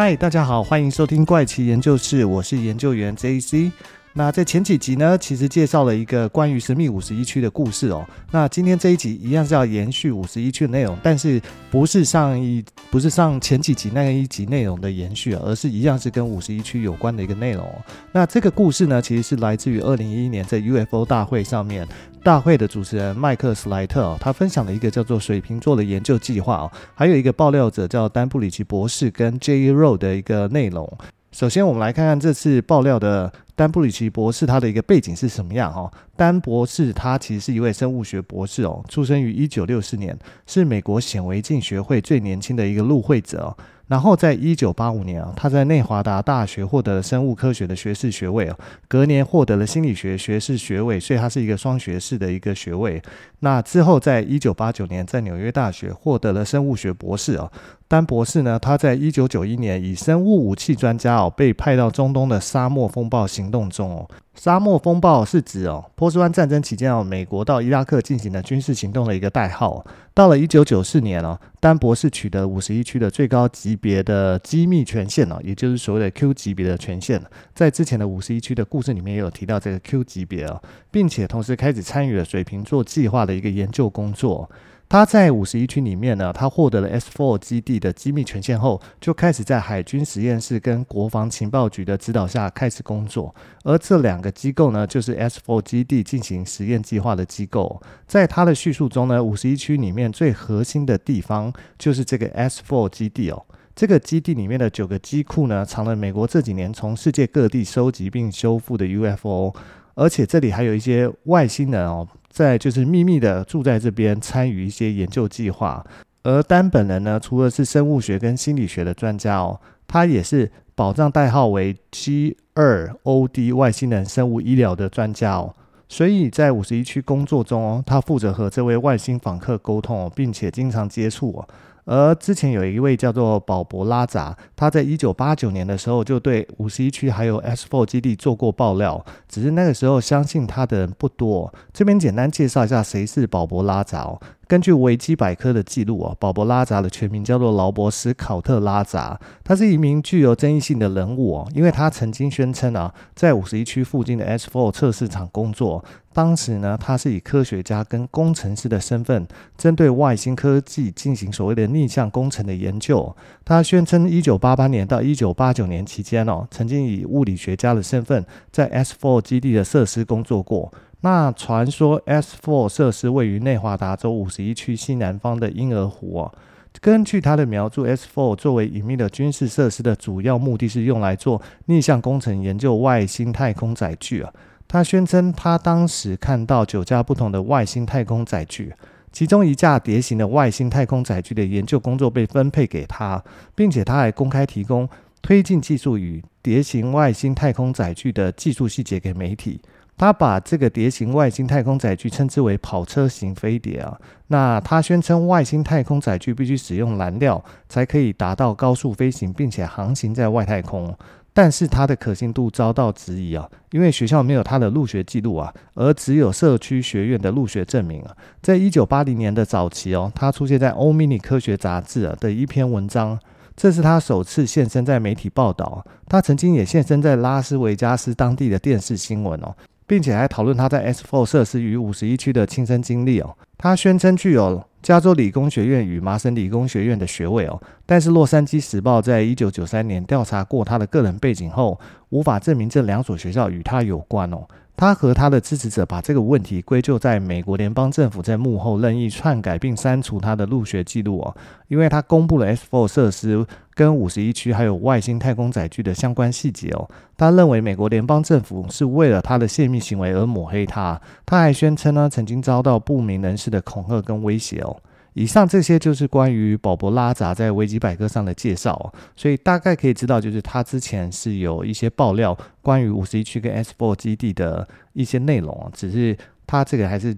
[0.00, 3.72] 嗨，大家好，欢迎收听怪奇研究室，我是研究员 JC。
[4.18, 8.04] 那在前几集呢，其实介绍了一个关于神秘五十一区的故事哦。
[8.32, 11.40] 那今天这一集一样是要延续五十一区的内容，但是
[11.70, 17.64] 不是上一不是上前几集那一集内容的延续，而是一样是跟五十一区有关的一个内容。
[18.10, 21.86] 那这个故事呢，其实是来自于二零一一年在 UFO 大会上面，
[22.24, 30.92] 大会的主持人麦克斯莱特哦，他分享了一个叫做水瓶座的研究计划哦，还有一个爆料者叫丹布里奇博士跟 jro 的一个内容。
[31.30, 35.90] 首先，我们来看看这次爆料的丹布里奇博士他的一个背景是什么样哈。
[36.16, 43.54] 丹博士他其实是一位生物学博士哦，出生于一九六四年，是美国显微镜学会最年轻的一个入会者。
[43.88, 53.02] 然后在一九八五年啊，他在内华达大学获得了生物科学的学士学位啊，隔年获得了心理学学士学位，所以他是一个双学士的一个学位。
[53.40, 57.50] 那之后在一九八九年在纽约大学获得了生物学博士哦。
[57.88, 64.08] 丹博士呢，他在一九九一年以生物武器专家哦，被派到中东的沙漠风暴行动中哦。
[64.38, 69.84] 沙漠风暴是指哦，波斯湾战争期间哦，美国到伊拉克进行的军事行动的一个代号。
[70.14, 77.20] 到了一九九四年哦，丹博士取得五十一区的最高级别的机密权限哦，也就是所谓的 Q 级别的权限。
[77.52, 84.48] 在之前的五十一区的故事里面也有提到这个 Q 级别哦，并且同时开始参与了水瓶座计划的一个研究工作。
[84.90, 93.34] 他在五十一区里面呢，他获得了 S4 基地的机密权限后，就开始在海军实验室跟国防情报局的指导下开始工作。
[93.64, 97.82] 而这两个机构呢，就是 S4 基地进行实验计划的机构。
[98.06, 103.44] 在他的叙述中呢，五十一区里面最核心的地方就是这个 S4 基地哦。
[103.76, 109.54] 这个基地里面的九个机库呢，藏了美国这几年从世界各地收集并修复的 UFO，
[109.94, 112.08] 而且这里还有一些外星人哦。
[112.38, 115.84] 在就是秘密的住在这边，参与一些研究计划。
[116.22, 125.52] 而丹本人呢，除了是生物学跟心理学的专家哦，他也是保障代号为 G 二 OD 外星人生物医疗的专家哦。
[125.88, 131.48] 所以在五十一区工作中哦，他负责和这位外星访客沟通，并且经常接触哦。
[131.88, 141.50] 而之前有一位叫做保伯拉扎，他在一九八九年的时候就对五十一区还有 S4 基地做过爆料，只是那个时候相信他的人不多。
[141.72, 144.06] 这边简单介绍一下谁是保伯拉扎。
[144.46, 155.84] 根据维基百科的记录啊，保伯拉扎的全名叫做劳伯斯考特拉扎，他是一名具有争议性的人物哦，因为他曾经宣称啊，在五十一区附近的 S4 测试场工作，
[156.18, 159.24] 当时呢，他是以科学家跟工程师的身份，
[159.56, 163.14] 针对外星科技进行所谓的逆向工程的研究。
[163.44, 170.72] 他宣称，一九八八年到一九八九年期间哦，曾经以物理学家的身份在 S4 基地的设施工作过。
[171.02, 176.34] 那传说 S4 设施位于内华达州五十一区西南方的婴儿湖哦。
[176.80, 184.32] 根据他的描述，S4 作为隐秘的军事设施的主要目的是用来做逆向工程研究外星太空载具啊。
[184.68, 188.74] 他宣称他当时看到九架不同的外星太空载具，
[189.10, 193.24] 其中一架碟形的外星太空载具的研究工作被分配给他，
[193.54, 194.86] 并且他还公开提供
[195.22, 199.60] 推进技术与碟形外星太空载具的技术细节给媒体。
[199.96, 203.98] 他把这个碟形外星太空载具称之为跑车型飞碟啊。
[204.28, 210.94] 那他宣称外星太空载具必须使用燃料才可以达到高速飞行，并且航行在外太空。
[211.40, 218.10] 但是它的可信度遭到质疑啊，因为学校没有他的入学记录啊，而只有社区学院的入学证明啊。
[218.42, 223.16] 在一九八零年的早期哦，他出现在《欧米尼科学杂志》啊的一篇文章，
[223.56, 225.86] 这是他首次现身在媒体报道。
[226.08, 229.54] 他曾经也现身在拉斯维加斯当地的电视新闻哦。
[229.86, 233.34] 并且还讨论他在 S Four 设施与五十一区的亲身经历哦。
[233.56, 241.78] 他宣称具有加州理工学院与麻省理工学院的学位哦，但是洛杉矶时报在一九九三年调查过他的个人背景后，
[242.10, 244.46] 无法证明这两所学校与他有关哦。
[244.76, 251.34] 他和他的支持者把这个问题归咎在美国联邦政府在幕后任意篡改并删除他的入学记录哦，
[251.66, 253.44] 因为他公布了 S4 设施
[253.74, 256.88] 跟五十一区还有外星太空载具的相关细节哦。
[257.16, 261.00] 他认为美国联邦政府是为了他的泄密行为而抹黑他。
[261.26, 264.76] 他还宣称呢，曾经遭到不明人士的恐吓跟威胁哦。
[265.18, 276.16] 以上这些就是关于鲍伯拉扎在维基百科上的介绍，所以大概可以知道，就是他之前是有一些爆料关于五十一区跟 S4 基地的一些内容，只是
[276.46, 277.16] 他这个还是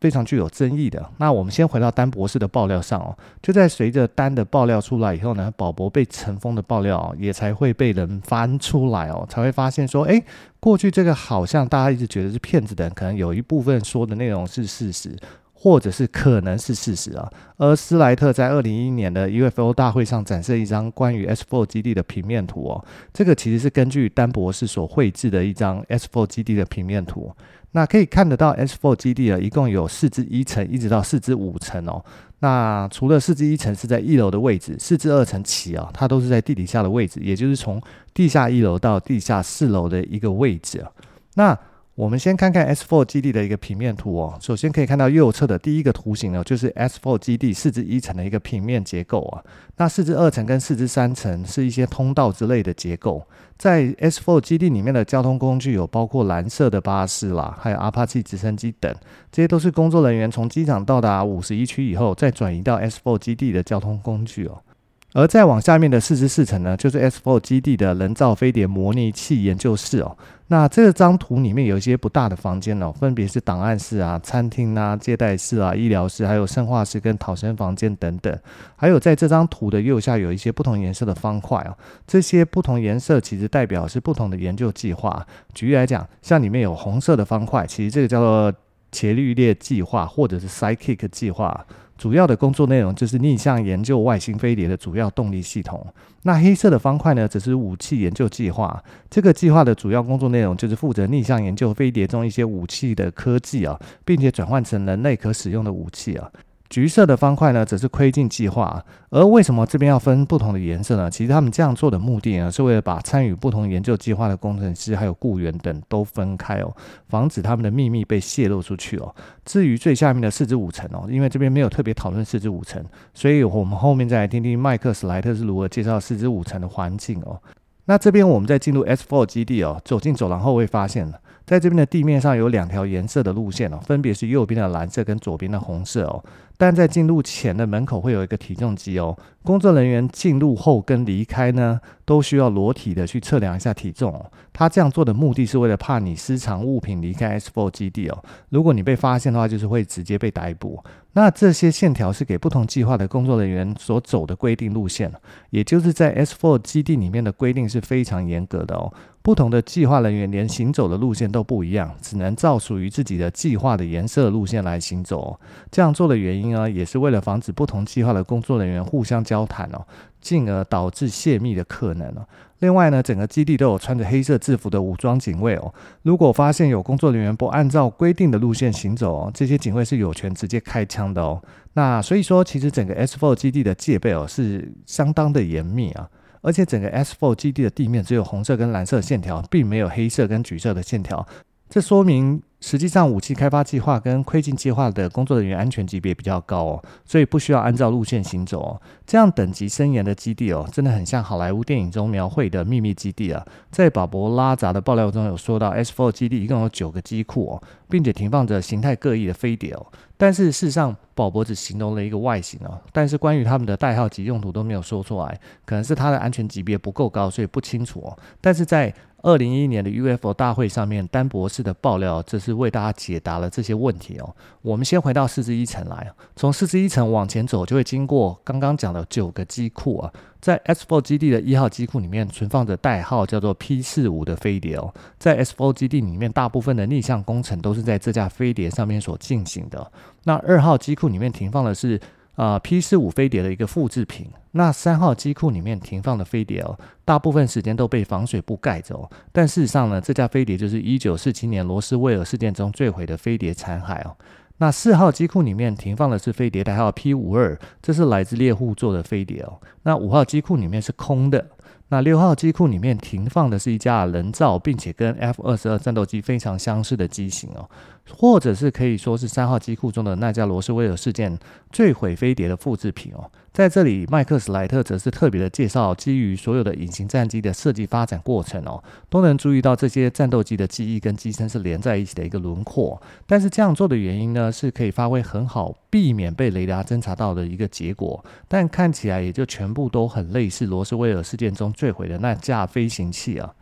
[0.00, 1.08] 非常具有争议的。
[1.18, 10.20] 那我们先回到丹博士的爆料上哦，就在随着丹的爆料出来以后呢，鲍伯被尘封的爆料也才会被人翻出来哦，才会发现说，诶，
[10.58, 15.16] 过去这个好像大家一直觉得是骗子的，可能有一部分说的内容是事实。
[15.58, 17.32] 或者是可能是事实啊。
[17.56, 27.32] 而斯莱特在二零一一年的 UFO 大会上展示一张关于 S4 基地的平面图哦，这个其实是根据丹博士所绘制的一张 S4 基地的平面图。
[27.72, 32.02] 那可以看得到 S4 基地啊，一共有四至一层，一直到四至五层哦。
[32.38, 37.80] 那除了四至一层是在一楼的位置，四至二层起啊，它都是在地底下的位置，也就是从
[38.14, 40.90] 地下一楼到地下四楼的一个位置啊。
[41.34, 41.58] 那
[41.96, 44.38] 我们先看看 S4 基地的一个平面图哦。
[44.38, 49.42] 首先可以看到右侧的第一个图形呢，就是 S4 基地四至一层的一个平面结构啊。
[49.78, 53.26] 那四至二层跟四至三层是一些通道之类的结构。
[53.56, 58.94] 在 S4 基地里面的交通工具有包括蓝色的巴士啦，还有阿帕奇直升机等，
[59.32, 64.62] 这些都是工作人员从机场到达五十一区以后再转移到 S4 基地的交通工具哦。
[65.12, 70.16] 而再往下面的四十四层呢，就是 S4 基地的人造飞碟模拟器研究室哦。
[70.48, 78.38] 那这张图里面有一些不大的房间哦，分别是档案室啊、餐厅啊、接待室啊、医疗室，还有生化室跟逃生房间等等。
[78.76, 81.74] 还有在这张图的右下有一些不同颜色的方块哦，
[82.06, 85.26] 这些不同颜色其实代表是不同的研究计划。
[85.54, 88.52] 举例来讲，像里面有红色的方块，其实这个叫做
[88.92, 91.66] 伽利略计划或者是 Psychic 计划。
[91.96, 95.86] 主要的工作内容就是逆向研究外星飞碟的主要动力系统。
[96.22, 98.82] 那黑色的方块呢，则是武器研究计划。
[99.08, 106.30] 这个计划的主要工作内容就是负责逆向研究飞碟中一些武器的科技啊，并且转换成人类可使用的武器啊。
[106.68, 108.84] 橘色的方块呢，则是窥镜计划。
[109.10, 111.10] 而为什么这边要分不同的颜色呢？
[111.10, 116.74] 其实他们这样做的目的呢，是为了把参与不同研究计划的工程师还有雇员等都分开哦，
[117.08, 119.14] 防止他们的秘密被泄露出去哦。
[119.44, 122.84] 至于最下面的四至五层哦，因为这边没有特别讨论四至五层，
[123.14, 127.40] 所以我们后面再来听听麦克斯莱特是如何介绍四至五层的环境哦。
[127.88, 131.08] 那这边我们在进入 S4 基地哦，走进走廊后会发现
[131.46, 136.20] 在这边的地面上有两条颜色的路线哦，分别是右边的蓝色跟左边的红色哦。
[136.56, 144.24] 但在进入前的门口会有一个体重机哦，工作人员进入后跟离开呢，都需要裸体的去测量一下体重。
[144.52, 148.24] 他这样做的目的是为了怕你私藏物品离开 S4 基地哦。
[148.48, 150.82] 如果你被发现的话，就是会直接被逮捕。
[151.12, 155.12] 那这些线条是给不同计划的工作人员所走的规定路线，
[155.50, 158.92] 也就是在 S4 基地里面的规定是非常严格的哦。
[159.26, 165.40] 不同的计划人员连行走的路线都不一样，只能照属于自己的计划的颜色路线来行走哦。
[165.68, 169.84] 这样做的原因呢，也是为了防止不同计划的工作人员互相交谈哦，
[170.20, 172.24] 进而导致泄密的可能哦。
[172.60, 175.74] 另外呢，整个基地都有穿着黑色制服的武装警卫哦。
[176.02, 181.42] 如果发现有工作人员不按照规定的路线行走哦，这些警卫是有权直接开枪的哦。
[181.72, 186.08] 那所以说，其实整个 S4 基地的戒备哦是相当的严密啊。
[186.46, 191.26] 而且整个 S4 基地的地面只有红色跟蓝色线条，并没有黑色跟橘色的线条。
[191.68, 198.80] 这说明，实际上武器开发计划跟窥镜计划的工作人员安全级别比较高哦，所以不需要按照路线行走哦。
[199.04, 203.44] 这样等级森严的基地哦，真的很像好莱坞电影中描绘的秘密基地啊。
[203.70, 209.84] 在保博拉扎的爆料中有说到，S4 基地一共有九个机库哦，并且停放着形态各异的飞碟哦。
[210.16, 218.16] 但是事实上，鲍伯只形容了一个外形哦，但是关于他们的代号及用途都没有说出来，可能是它的安全级别不够高，所以不清楚哦。
[218.40, 218.94] 但是在
[219.26, 224.36] 二零一一年的 UFO 大会上面，丹博士的爆料，这是为大家解答了这些问题哦。
[224.62, 230.12] 我们先回到四十一层来，从四十一层往前走，就会经过刚刚讲的九个机库啊。
[230.40, 234.94] 在 S4 基地的一号机库里面，存放着代号叫做 P 四五的飞碟哦。
[235.18, 239.90] 在 S4 基地里面，大部分的逆向工程都是在这架飞碟上面所进行的。
[240.22, 242.00] 那二号机库里面停放的是
[242.36, 244.28] 啊、P 四五飞碟的一个复制品。
[244.52, 249.10] 那三号机库里面停放的飞碟哦，大部分时间都被防水布盖着哦。
[249.32, 254.16] 但事实上呢，这架飞碟就是一九四七年罗斯威尔事件中坠毁的飞碟残骸哦。
[254.58, 259.60] 那四号机库里面停放的是飞碟代号 P 五二，这是来自猎户座的飞碟哦。
[259.82, 261.46] 那五号机库里面是空的。
[261.88, 267.70] 那六号机库里面停放的是一架人造，并且跟 F 二十二战斗机非常相似的机型哦，
[268.10, 271.38] 或者是可以说是三号机库中的那架罗斯威尔事件
[271.70, 273.30] 坠毁飞碟的复制品哦。
[273.52, 283.00] 在这里，麦克史莱特则是特别的介绍，基于所有的隐形战机的设计发展过程哦，都能注意到这些战斗机的机翼跟机身是连在一起的一个轮廓。
[283.26, 288.24] 但是这样做的原因呢，是可以发挥很好，避免被雷达侦察到的一个结果。
[288.48, 293.54] 但看起来也就全部都很类似罗斯威尔事件中坠毁的那架飞行器啊。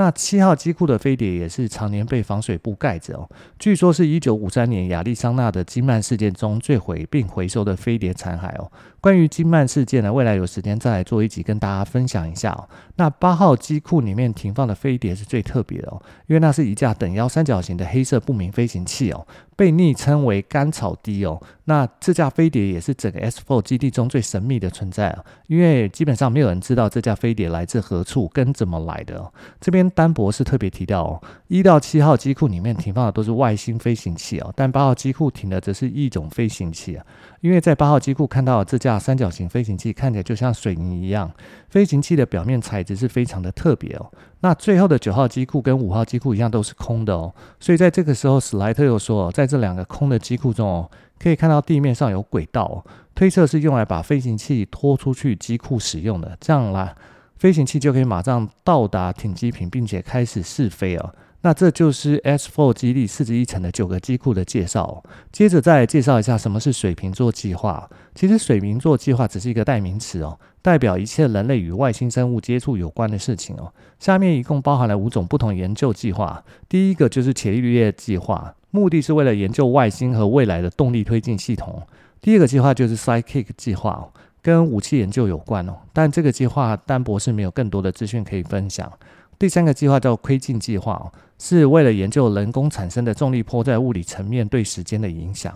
[0.00, 8.70] 那七号机库的飞碟也是常年被防水布盖着哦，据说是一九五三年亚利桑那的金曼事件中坠毁并回收的飞碟残骸哦。
[9.00, 12.68] 关于金曼事件呢，未来有时间再来做一集跟大家分享一下哦。
[12.94, 19.26] 那八号机库里面停放的飞碟是最特别的哦，因为那是一架等腰三角形的黑色不明飞行器哦，
[19.58, 21.42] 被昵称为甘草滴哦。
[21.64, 29.30] 那这架飞碟也是整个 S4 基地中最神秘的存在啊，因为基本上没有人知道这架飞碟来自何处跟怎么来的。
[29.60, 37.04] 这边丹博士特别提到哦，一到七号机库里面停放的都是外星飞行器哦，但八号机库停的则是一种飞行器啊。
[37.40, 41.30] 因为在八号机库看到这架三角形飞行器，看起来就像水泥一样，
[41.68, 44.10] 飞行器的表面材质是非常的特别哦。
[44.40, 56.94] 那最后的九号机库跟五号机库一样都是空的哦，所以在这个时候，史莱特又说，在这两个空的机库中哦，可以看到地面上有轨道，推测是用来把飞行器拖出去机库使用的，这样啦，
[57.36, 61.14] 飞行器就可以马上到达停机坪，并且开始试飞哦。
[61.48, 65.02] 那这就是 S4 基地四十一层的九个机库的介绍。
[65.32, 67.88] 接着再介绍一下什么是水瓶座计划。
[68.14, 73.72] 其实水瓶座计划只是一个代名词哦，代表一切人类与外星生物接触有关的事情哦。
[73.98, 76.44] 下面一共包含了五种不同研究计划。
[76.68, 81.82] 第一个就是伽利略计划，目的是为了研究外星和未来的动力推进系统。
[82.20, 84.06] 第二个计划就是 Sidekick 计划，
[84.42, 85.78] 跟武器研究有关哦。
[85.94, 88.92] 但这个计划丹博士没有更多的资讯可以分享。
[89.38, 91.12] 第三个计划叫窥镜计划哦。
[91.40, 95.54] 是为了研究人工产生的重力波在物理层面对时间的影响。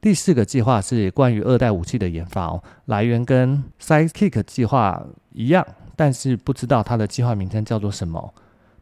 [0.00, 5.04] 第四个计划是关于二代武器的研发哦，来源跟 Sidekick 计划
[5.34, 8.32] 一样，但是不知道它的计划名称叫做什么。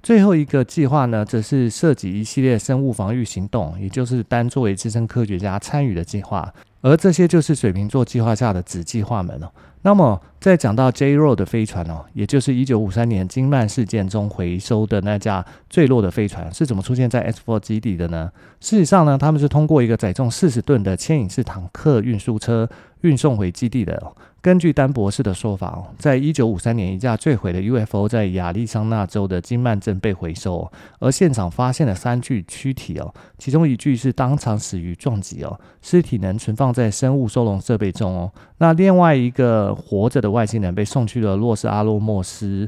[0.02, 6.52] 最后一个计划呢，则是涉及一系列生物防御行动，也就是丹作为资深科学家参与的计划。
[6.80, 9.50] 而这些就是水瓶座计划下的子计划们哦。
[9.86, 11.14] 那么，在讲到 J.
[11.14, 18.32] r o 的飞船哦，也就是一九五三年金曼事件中回收的那架坠落的飞船，是怎么出现在 S4 基地的呢？
[18.60, 22.68] 事实上呢，他们是通过一个载重四十吨的牵引式坦克运输车
[23.02, 24.12] 运送回基地的。
[24.42, 38.32] 根据丹博士的说法哦，在一九五三年，一架坠毁的 UFO 在亚利桑那州的金曼镇被回收，而现场发现了三具躯体哦，其中一具是当场死于撞击哦，尸体能存放在生物收容设备中哦。
[38.58, 42.66] 那另外一个活着的外星人被送去了洛斯阿洛莫斯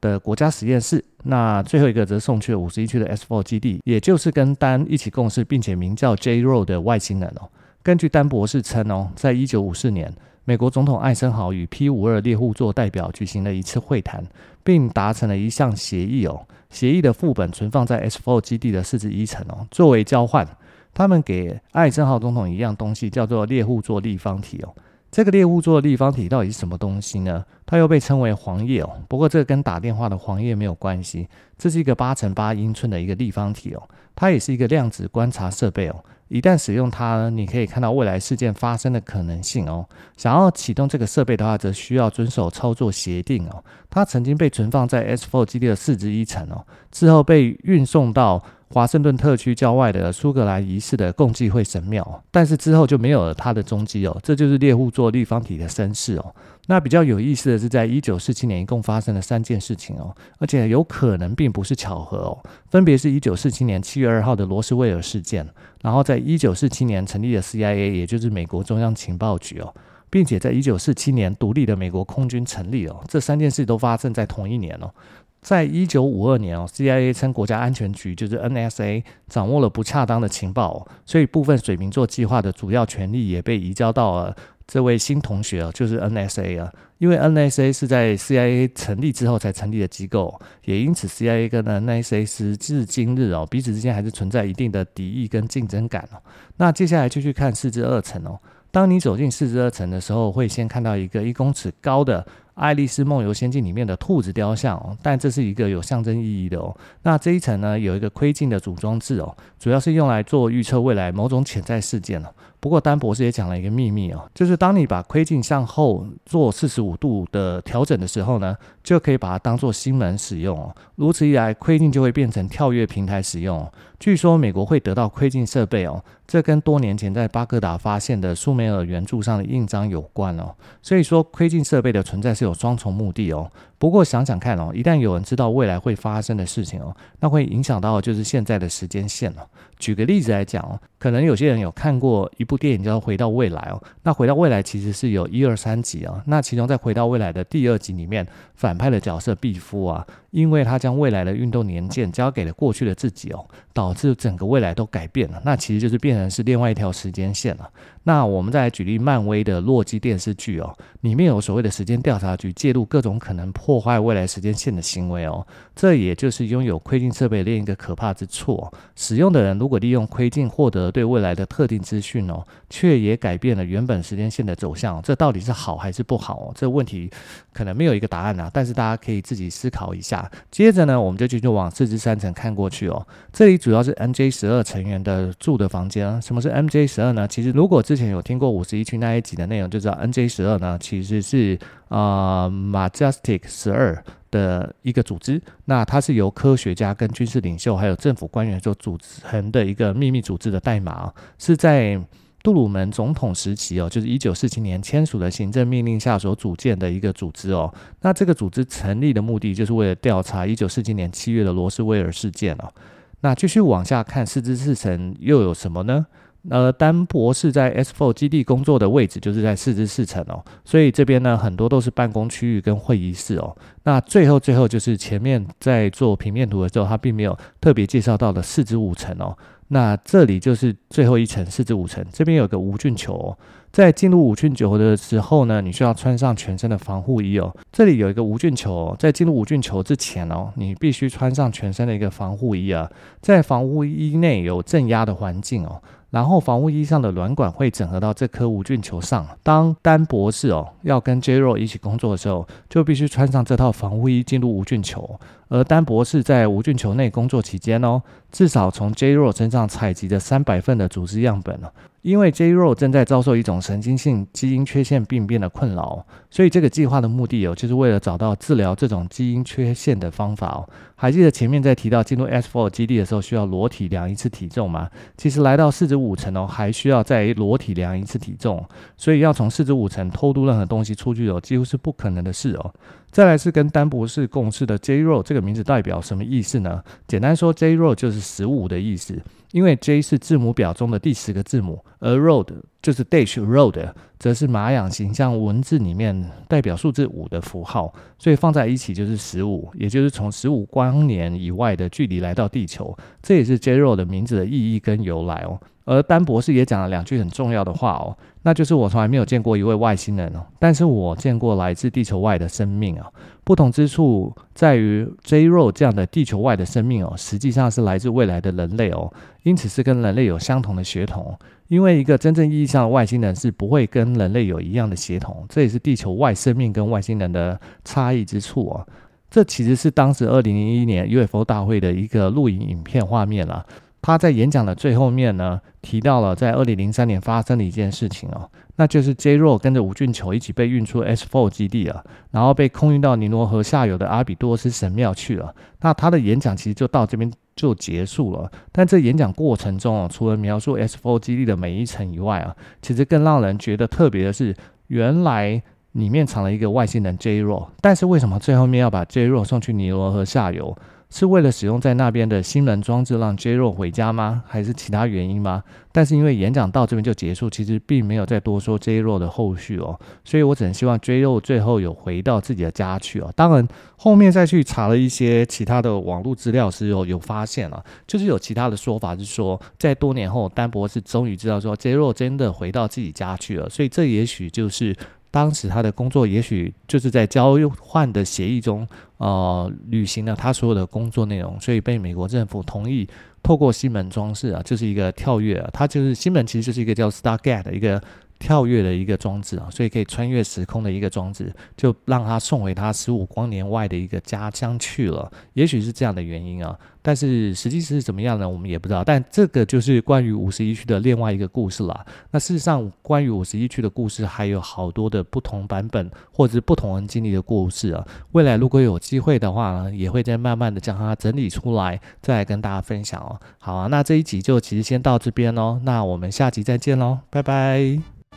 [0.00, 7.48] 的国家实验室，那最后一个则送去了五十一区的 S4 基地，也就是跟丹一起共事并且名叫 J-Row 的外星人哦。
[7.82, 10.12] 根据丹博士称哦，在一九五四年。
[10.44, 14.24] 美国总统艾森豪与 P 五二猎户座代表举行了一次会谈，
[14.64, 16.40] 并达成了一项协议哦。
[16.70, 19.66] 协议的副本存放在 S4 基地的四十一层哦。
[19.70, 20.48] 作为交换，
[20.94, 24.74] 他们给艾森豪总统一样东西，叫做猎户座立方体哦。
[25.10, 27.44] 这个猎户座立方体到底是什么东西呢？
[27.64, 28.90] 它又被称为黄页哦。
[29.08, 31.26] 不过这个跟打电话的黄页没有关系。
[31.56, 33.82] 这是一个八乘八英寸的一个立方体哦。
[34.14, 35.96] 它也是一个量子观察设备哦。
[36.28, 39.86] 一旦使用它呢，你可以看到未来事件发生的可能性哦。
[40.18, 43.64] 想要启动这个设备的话，则需要遵守操作协定哦。
[43.88, 54.16] 它曾经被存放在 S4 基地的四十一层哦，之后被运送到华盛顿特区郊外的苏格兰仪式的共济会神庙，但是之后就没有了它的踪迹哦。
[54.22, 56.34] 这就是猎户座立方体的身世哦。
[56.66, 62.38] 那比较有意思的是，在一九四七年一共发生了三件事情哦，而且有可能并不是巧合哦。
[62.70, 65.48] 分别是一九四七年七月二号的罗斯威尔事件，
[65.80, 69.74] 然后在一九四七年成立的 CIA，也就是美国中央情报局哦，
[70.10, 73.02] 并且在一九四七年独立的美国空军成立哦。
[73.08, 74.92] 这三件事都发生在同一年哦。
[75.40, 84.36] 在一九五二年哦，CIA 称国家安全局就是 NSA 掌握了不恰当的情报，所以部分水瓶座计划的主要权力也被移交到了。
[84.66, 96.20] 这位新同学啊，就是 NSA 啊，因为 NSA 是在 CIA 成立之后才成立的机构，也因此 CIA 跟 NSA 时至今日哦，彼此之间还是存在一定的敌意跟竞争感哦。
[96.58, 98.38] 那接下来就去看四至二层哦。
[98.70, 102.22] 当你走进四至二层的时候，会先看到一个一公尺高的。
[102.58, 106.76] 《爱丽丝梦游仙境》里面的兔子雕像哦，但这是一个有象征意义的哦。
[107.02, 112.28] 那这一层呢，有一个窥镜的组装置哦，主要是用来做预测未来某种潜在事件哦。
[112.60, 120.74] 不过丹博士也讲了一个秘密哦，就是当你把窥镜向后做四十五度的调整的时候呢，就可以把它当做星门使用哦。
[120.96, 123.72] 如此一来，窥镜就会变成跳跃平台使用哦。
[124.00, 130.52] 据说美国会得到窥镜设备哦，这跟多年前在巴格达发现的苏美尔圆柱上的印章有关哦。
[130.82, 133.50] 所以说，窥镜设备的存在是有双重目的哦。
[133.78, 139.46] 不过想想看哦，一旦有人知道未来会发生的事情哦，那会影响到就是现在的时间线哦。
[139.78, 157.70] 举个例子来讲哦，可能有些人有看过一部电影叫《回到未来》哦，那《回到未来》其实是有一二三集啊，那其中在《回到未来》的第二集里面，反派的角色毕夫啊，因为他将未来的运动年鉴交给了过去的自己哦，导致整个未来都改变了，那其实就是变成是另外一条时间线了。
[158.04, 168.72] 那我们再来举例漫威的洛基电视剧哦，里面有所谓的时间调查局介入各种可能破坏未来时间线的行为哦，这也就是拥有窥镜设备另一个可怕之处哦。
[168.96, 176.52] 使用的人如果利用窥镜获得对未来的特定资讯哦，却也改变了原本时间线的走向，这到底是好还是不好哦？
[176.54, 177.10] 这问题
[177.52, 180.30] 可能没有一个答案啊，但是大家可以自己思考一下。
[180.50, 186.20] 接着呢，我们就继续往四之三层看过去哦，这里主要是 MJ 十二成员的住的房间。
[186.22, 187.26] 什么是 MJ 十二呢？
[187.28, 195.40] 其实如果之前有听过五十一区那一集的内容，就知道 MJ 十二呢其实是啊、呃、Majestic 十二的一个组织。
[195.64, 202.00] 那它是由科学家跟军事领袖还有政府官员所组成的一个秘密组织的代码，是在
[202.42, 207.72] 杜鲁门总统时期哦，就是一九四七年签署的行政命令下所组建的一个组织哦。
[208.00, 212.72] 那这个组织成立的目的就是为了调查一九四七年七月的罗斯威尔事件哦。
[213.20, 216.06] 那继续往下看，四之四层又有什么呢？
[216.50, 223.56] 呃，丹博士在 S4 基地工作的位置就是在四至四层哦，所以这边呢很多都是办公区域跟会议室哦。
[223.84, 229.36] 那最后最后就是前面在做平面图的时候，他并没有特别介绍到的四至五层哦。
[229.70, 233.36] 那这里就是最后一层四至五层，这边有个无菌球哦。
[233.70, 237.54] 在进入无菌球的时候呢，你需要穿上全身的防护衣哦。
[237.70, 242.90] 这里有一个无菌球哦，在进入无菌球之前哦，你必须穿上全身的一个防护衣啊。
[243.20, 245.82] 在防护衣内有正压的环境哦。
[246.10, 249.26] 然后防护衣上的软管会整合到这颗无菌球上。
[249.42, 255.18] 当丹博士哦要跟 J.Ro 一起工作的时候，就必须穿上这套防护衣进入无菌球。
[255.48, 261.58] 而丹博士在无菌球内工作期间哦，至少从 J.Ro 身上采集了三百份的组织样本。
[262.02, 270.68] 因为 J.Ro 正在遭受一种神经性基因缺陷病变的困扰，所以这个计划的目的哦，就是为了找到治疗这种基因缺陷的方法哦。
[270.94, 274.88] 还记得前面在提到进入 S4 基地的时候需要裸体量一次体重吗？
[275.16, 278.64] 其实来到四至五层哦，还需要再裸体量一次体重，
[278.96, 282.72] 所以要从四至五层偷渡任何东西出去哦，几乎是不可能的事哦。
[283.10, 286.82] 再来是跟丹博士共事的 J.Ro 这个名字代表什么意思呢？
[287.06, 289.20] 简单说，J.Ro 就是十五的意思，
[289.52, 292.48] 因为 J 是字母表中的第十个字母，而 Road
[292.82, 305.58] 就是 Dash Road，则是玛雅形象文字里面代表数字五的符号，所以放在一起就是十五，也就是从十五光年以外的距离来到地球，这也是 J.Ro 的名字的意义跟由来哦。
[305.84, 313.06] 而丹博士也讲了两句很重要的话哦，那就是我从来没有见过一位外星人哦，但是我见过来自地球外的生命啊。
[313.48, 319.10] 不同之处在于 J.Ro 这样的地球外的生命哦，实际上是来自未来的人类哦，
[319.42, 321.34] 因此是跟人类有相同的血统。
[321.68, 328.86] 因为一个真正意义上的外星人是不会跟人类有一样的血统，这也是地球外生命跟外星人的差异之处哦。
[329.30, 333.64] 这其实是当时二零零一年 UFO 大会的一个录影影片画面了。
[334.08, 345.54] 他在演讲的最后面呢，提到了在二零零三年发生的一件事情哦，那就是 J.Ro 跟着吴俊球一起被运出 S4 基地了，然后被空运到尼罗河下游的阿比多斯神庙去了。
[345.82, 348.50] 那他的演讲其实就到这边就结束了。
[348.72, 360.74] 但这演讲过程中哦，除了描述 S4 基地的每一层以外啊，其实更让人觉得特别的是，原来里面藏了一个外星人 J.Ro，但是为什么最后面要把 J.Ro 送去尼罗河下游？
[361.10, 364.44] 是为了使用在那边的新人装置让 J.Ro 回家吗？
[364.46, 365.64] 还是其他原因吗？
[365.90, 373.32] 但是因为演讲到这边就结束，其实并没有再多说 J.Ro 的后续哦，所以我只能希望 J.Ro 最后有回到自己的家去哦。
[373.34, 373.66] 当然
[373.96, 384.94] 后面再去查了一些其他的网络资料时，候有发现了，就是有其他的说法是说，在多年后丹博士终于知道说 J.Ro 真的回到自己家去了，所以这也许就是。
[385.30, 388.86] 当时他的工作也许就是在交换的协议中，
[389.18, 393.08] 呃，履行了他所有的工作内容，所以被美国政府同意
[393.42, 398.02] 透过西门装置啊，就是一个跳跃啊，它就是西门其实就是一个叫 Stargate 一个。
[398.40, 405.28] 跳跃的一个装置啊，所以可以穿越时空的一个装置，就让他送回他十五光年外的一个家乡去了。
[405.54, 408.48] 也许是这样的原因啊，但是实际是怎么样呢？
[408.48, 409.02] 我们也不知道。
[409.04, 412.06] 但这个就是关于五十一区的另外一个故事了。
[412.30, 418.06] 那事实上，关于五十一区的故事还有好多的不同版本，或者是不同人经历的故事啊。
[418.32, 423.40] 未来如果有机会的话呢，也会再慢慢的将它整理出来，再来跟大家分享哦。
[423.58, 425.80] 好啊，那这一集就其实先到这边喽。
[425.84, 428.27] 那我们下集再见喽，拜拜。